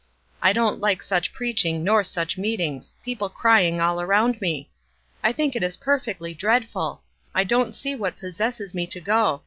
[0.41, 4.71] I don't like such preaching nor such meetings— people crying all around me.
[5.21, 7.03] I think it is perfectly dreadful.
[7.35, 9.39] I don't see what possesses me to go.